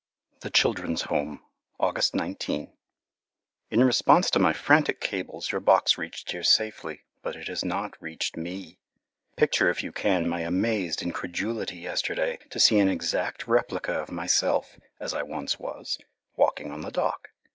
[0.39, 1.43] The Children's Home
[1.79, 2.73] August 19
[3.69, 8.01] In response to my frantic cables your box reached here safely, but it has not
[8.01, 8.79] reached me.
[9.35, 14.79] Picture if you can my amazed incredulity yesterday to see an exact replica of myself
[14.99, 15.99] as I once was,
[16.35, 17.27] walking on the dock.